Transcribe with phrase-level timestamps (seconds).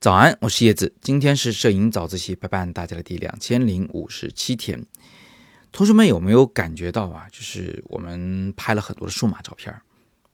[0.00, 0.94] 早安，我是叶子。
[1.00, 4.86] 今天是摄影早自习陪伴大家的第两千零五十七天。
[5.72, 7.26] 同学们有没有感觉到啊？
[7.32, 9.74] 就是我们拍了很多的数码照片，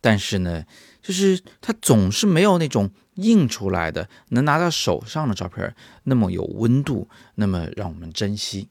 [0.00, 0.64] 但是呢，
[1.00, 8.68] 就是它总是没有那种印出来的、能拿到手上的照片那么有温度，那么让我们珍惜。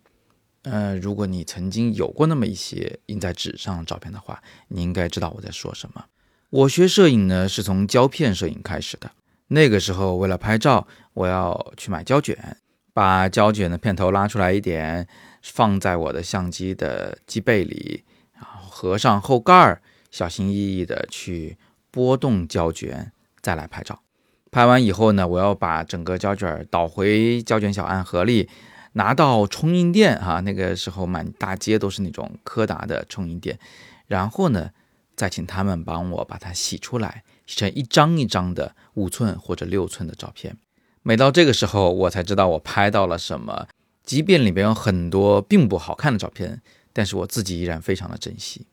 [0.63, 6.03] 呃，如果你曾经有过那么一些印在纸上的照片的话，你应该知道我在说什么。
[6.51, 9.11] 我学摄影呢，是从胶片摄影开始的。
[9.49, 12.57] 那个时候，为了拍照，我要去买胶卷，
[12.91, 15.07] 把胶卷的片头拉出来一点，
[15.43, 21.57] 放在我的相机的机背里，然后合上后盖儿，小心翼翼地去
[21.91, 24.01] 拨动胶卷，再来拍照。
[24.49, 28.49] 拍完以后呢，我要把整个胶卷倒回胶卷小暗盒里，
[28.93, 33.59] 拿到冲印店哈，那个时候满大街都是那种柯达的冲印店，
[34.07, 34.71] 然后呢，
[35.19, 37.25] 再请他们帮我把它洗出来。
[37.45, 40.55] 洗成一张一张的五寸或者六寸的照片，
[41.01, 43.67] 每到这个时候，我才知道我拍到了什么。
[44.03, 46.61] 即便里边有很多并不好看的照片，
[46.93, 48.67] 但是我自己依然非常的珍惜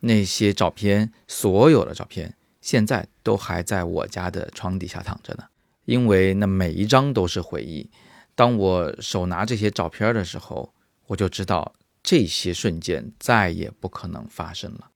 [0.00, 1.12] 那些照片。
[1.28, 5.44] 所有的照片现在都还在我家的床底下躺着呢，
[5.84, 7.88] 因为那每一张都是回忆。
[8.34, 10.72] 当我手拿这些照片的时候，
[11.06, 14.88] 我就知道这些瞬间再也不可能发生了。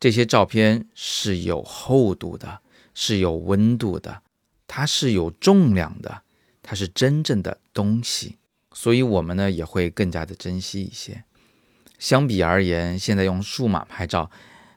[0.00, 2.62] 这些照片是有厚度的。
[2.92, 4.20] 是有温度的，
[4.66, 6.22] 它是有重量的，
[6.60, 8.36] 它是真正的东西，
[8.72, 11.22] 所以我们呢也会更加的珍惜一些。
[11.98, 14.30] 相比而言，现在用数码拍照，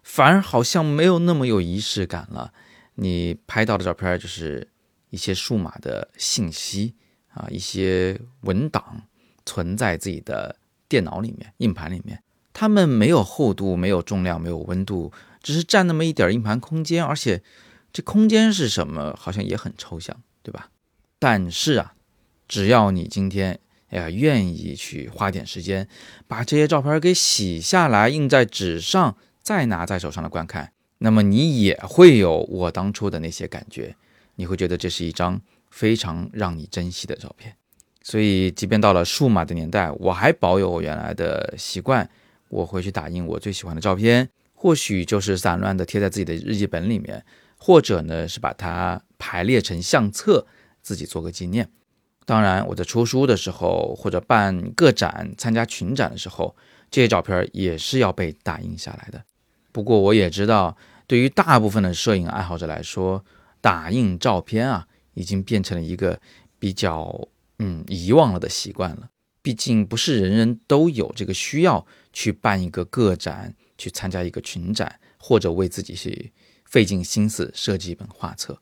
[0.04, 2.54] 反而好像没有那么有仪式感了。
[2.96, 4.70] 你拍到的照片就是
[5.10, 6.94] 一些数码的信息
[7.34, 9.02] 啊，一些文档
[9.44, 10.56] 存在自己的
[10.88, 12.22] 电脑里面、硬盘里面，
[12.54, 17.42] 它们没有厚度，没有重量，没有温度，只是占那么一点硬盘空间，而且。
[17.96, 19.16] 这空间是什么？
[19.16, 20.72] 好像也很抽象，对吧？
[21.20, 21.94] 但是啊，
[22.48, 23.60] 只要你今天
[23.90, 25.88] 哎呀愿意去花点时间，
[26.28, 33.96] 把这些照片给洗下来，印在纸上，再拿在手上的观看，那么你也会有我当初的那些感觉，
[34.38, 35.40] 你会觉得这是一张
[35.70, 37.56] 非常让你珍惜的照片。
[38.02, 42.10] 所以，即便到了数码的年代，我还保有我原来的习惯，
[42.54, 47.26] 我会去打印我最喜欢的照片，或许就是散乱的贴在自己的日记本里面。
[47.66, 50.46] 或者呢，是把它排列成相册，
[50.82, 51.70] 自己做个纪念。
[52.26, 56.54] 当然，我在出书的时候，或者办个展、参加群展的时候，
[56.92, 59.24] 这些照片也是要被打印下来的。
[59.72, 60.76] 不过，我也知道，
[61.08, 63.24] 对于大部分的摄影爱好者来说，
[63.62, 66.20] 打印照片啊，已经变成了一个
[66.60, 69.08] 比较嗯遗忘了的习惯了。
[69.42, 76.32] 毕竟，不是人人都有这个需要去办一个个展，去参加一个群展，或者为自己去。
[76.66, 78.60] 费尽心思设计一本画册，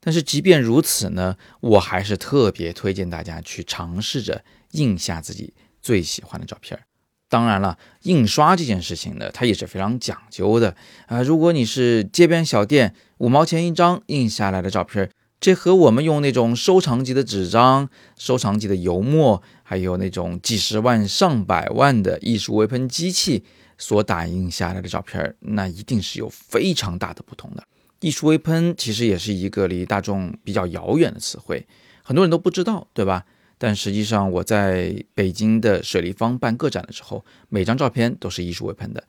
[0.00, 5.52] 但是即便如此呢，我还是特别推荐大家去尝试着印下自己
[5.82, 6.80] 最喜欢的照片。
[7.28, 10.74] 当然了，印刷这件事情呢，它也是非常讲究的
[11.08, 11.22] 啊。
[11.22, 15.10] 如果你是街边小店五毛钱一张印下来的照片，
[15.42, 23.42] 这和我们用那种收藏级的纸张、收藏级的油墨，还有那种几十万上百万的艺术微喷机器。
[23.76, 27.64] 所打印下来的照片，那一定是有非常大的不同的。
[27.98, 31.66] 艺术微喷其实也是一个离大众比较遥远的词汇，
[32.04, 33.24] 很多人都不知道，对吧？
[33.58, 39.02] 但实际上，我在北京的水立方办个展的时候，每张照片都是艺术微喷的。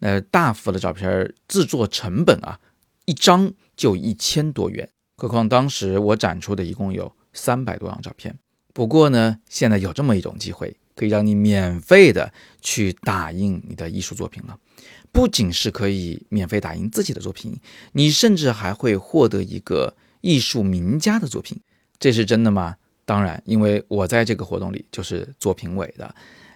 [0.00, 2.60] 那大幅的照片制作成本啊，
[3.06, 8.38] 一张就一千多元，何况当时我展出的一共有三百多张照片。
[8.72, 10.74] 不过呢，现在有这么一种机会。
[10.98, 14.58] 可以让你免费的去打印你的艺术作品了，
[15.12, 17.56] 不仅是可以免费打印自己的作品，
[17.92, 21.56] 你甚至还会获得一个艺术名家的作品，
[22.00, 22.74] 这是真的吗？
[23.04, 26.12] 当然，因为我在这个活动里就是做评委的，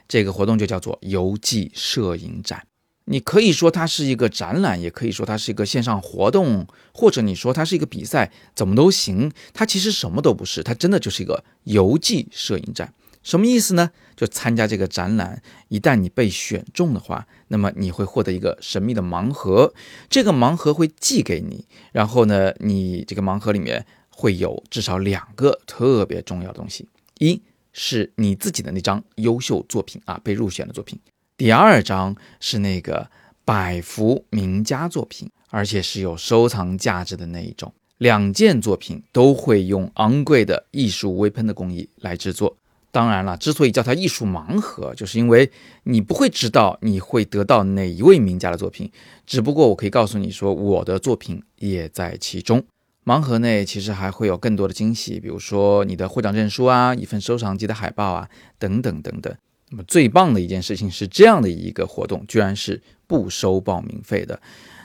[0.09, 2.67] 这个活动就叫做游记摄影展。
[3.07, 9.31] 你可以说它是一个展览，也可以说它是一个线上活动，或者你说它是一个比赛，怎么都行。
[9.53, 12.93] 它其实什么都不是，它真的就是一个游记摄影展。
[13.22, 13.91] 什么意思呢？
[14.16, 19.72] 就参加这个展览，一旦你被选中的话，那么你会获得一个神秘的盲盒，
[20.10, 26.89] 这个盲盒会寄给你，然后呢，你这个盲盒里面会有至少两个特别重要的东西，
[27.19, 27.41] 一
[27.72, 30.98] 是你自己的那张优秀作品啊，被入选的作品，
[31.42, 33.10] 第二张是那个
[33.44, 42.56] 百幅名家作品，而且是有收藏价值的那一种，两件作品都会用昂贵的艺术微喷的工艺来制作。
[42.92, 45.50] 当然了，之所以叫它艺术盲盒，就是因为
[45.83, 48.88] 你不会知道你会得到哪一位名家的作品。
[49.27, 52.62] 只不过我可以告诉你说，我的作品也在其中。
[53.04, 58.28] 盲盒内其实还会有更多的惊喜，比如说你的获奖证书啊，一份收藏级的海报啊，
[58.60, 59.34] 等等等等。
[59.72, 64.39] 那么最棒的一件事情是，这样的一个活动居然是不收报名费的。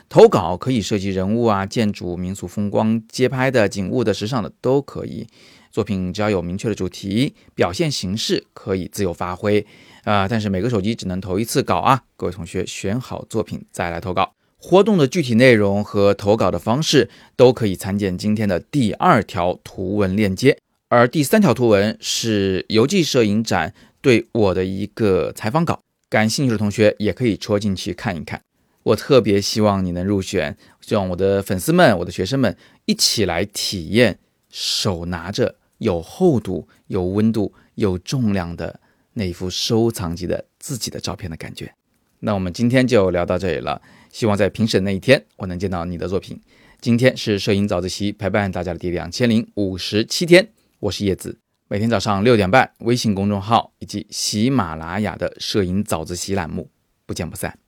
[0.08, 5.26] 投稿可以涉及人物啊、建筑、民俗风光、街拍的、景物的、时尚的都可以。
[5.70, 9.64] 作品只要有明确的主题，表现形式可以自由发挥
[10.04, 10.26] 啊。
[10.26, 12.02] 但是每个手机只能投一次稿啊。
[12.16, 14.32] 各位同学选好作品再来投稿。
[14.56, 20.56] 活动的具体内容和投稿的方式都可以参见今天的第二条图文链接。
[20.88, 28.42] 而第三条图文是游记摄影展对我的一个采访稿，感兴趣的同学也可以戳进去看一看。
[28.84, 32.56] 我特别希望你能入选，希望我的粉丝们、我的学生们
[32.86, 34.18] 一起来体验
[34.48, 38.80] 手拿着有厚度、有温度、有重量的
[39.12, 41.74] 那一幅收藏级的自己的照片的感觉。
[42.20, 46.40] 那我们今天就聊到这里了，希望在评审那一天我能见到你的作品。
[46.80, 50.48] 今天是摄影早自习陪伴大家的第两千零五十七天，
[50.78, 51.38] 我是叶子，
[51.70, 56.70] 每天早上六点半，微信公众号以及喜马拉雅的摄影早自习栏目，
[57.04, 57.58] 不见不散。